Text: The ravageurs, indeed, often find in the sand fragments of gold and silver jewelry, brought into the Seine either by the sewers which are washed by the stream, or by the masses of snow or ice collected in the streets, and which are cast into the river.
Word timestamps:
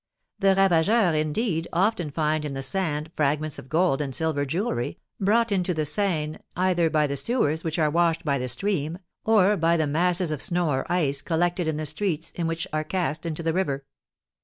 The 0.39 0.55
ravageurs, 0.55 1.13
indeed, 1.21 1.67
often 1.71 2.09
find 2.09 2.43
in 2.43 2.55
the 2.55 2.63
sand 2.63 3.11
fragments 3.15 3.59
of 3.59 3.69
gold 3.69 4.01
and 4.01 4.15
silver 4.15 4.45
jewelry, 4.45 4.97
brought 5.19 5.51
into 5.51 5.75
the 5.75 5.85
Seine 5.85 6.37
either 6.55 6.89
by 6.89 7.05
the 7.05 7.15
sewers 7.15 7.63
which 7.63 7.77
are 7.77 7.91
washed 7.91 8.25
by 8.25 8.39
the 8.39 8.49
stream, 8.49 8.97
or 9.25 9.55
by 9.55 9.77
the 9.77 9.85
masses 9.85 10.31
of 10.31 10.41
snow 10.41 10.69
or 10.71 10.91
ice 10.91 11.21
collected 11.21 11.67
in 11.67 11.77
the 11.77 11.85
streets, 11.85 12.33
and 12.35 12.47
which 12.47 12.65
are 12.73 12.83
cast 12.83 13.27
into 13.27 13.43
the 13.43 13.53
river. 13.53 13.85